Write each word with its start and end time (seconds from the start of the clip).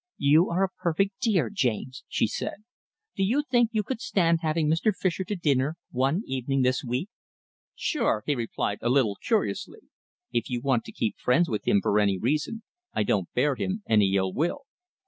"You 0.17 0.49
are 0.49 0.63
a 0.63 0.69
perfect 0.81 1.19
dear, 1.21 1.51
James," 1.51 2.03
she 2.07 2.25
said. 2.25 2.63
"Do 3.15 3.23
you 3.23 3.43
think 3.51 3.69
you 3.71 3.83
could 3.83 4.01
stand 4.01 4.39
having 4.41 4.67
Mr. 4.67 4.95
Fischer 4.95 5.23
to 5.25 5.35
dinner 5.35 5.75
one 5.91 6.23
evening 6.25 6.63
this 6.63 6.83
week?" 6.83 7.09
"Sure!" 7.75 8.23
he 8.25 8.33
replied, 8.33 8.79
a 8.81 8.89
little 8.89 9.13
curiously. 9.23 9.81
"If 10.31 10.49
you 10.49 10.59
want 10.59 10.85
to 10.85 10.91
keep 10.91 11.19
friends 11.19 11.47
with 11.49 11.67
him 11.67 11.81
for 11.83 11.99
any 11.99 12.17
reason, 12.17 12.63
I 12.91 13.03
don't 13.03 13.31
bear 13.35 13.53
him 13.53 13.83
any 13.87 14.15
ill 14.15 14.33
will." 14.33 14.61